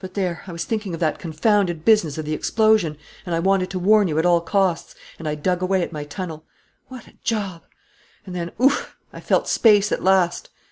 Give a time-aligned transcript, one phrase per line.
[0.00, 3.70] But there, I was thinking of that confounded business of the explosion and I wanted
[3.70, 6.44] to warn you at all costs, and I dug away at my tunnel.
[6.88, 7.62] What a job!
[8.26, 8.96] And then, oof!
[9.12, 10.50] I felt space at last!